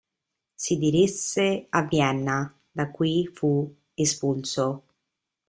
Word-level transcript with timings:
Si 0.61 0.77
diresse 0.83 1.67
a 1.69 1.83
Vienna, 1.83 2.39
da 2.71 2.89
cui 2.89 3.27
fu 3.31 3.71
espulso. 3.93 4.65